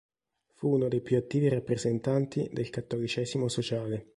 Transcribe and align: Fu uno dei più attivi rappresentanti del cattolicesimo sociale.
Fu 0.55 0.67
uno 0.69 0.87
dei 0.87 0.99
più 0.99 1.15
attivi 1.15 1.47
rappresentanti 1.47 2.49
del 2.51 2.71
cattolicesimo 2.71 3.47
sociale. 3.47 4.07